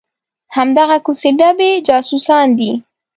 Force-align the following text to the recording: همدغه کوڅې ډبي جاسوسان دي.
همدغه 0.55 0.97
کوڅې 1.05 1.29
ډبي 1.39 1.71
جاسوسان 1.87 2.47
دي. 2.57 2.71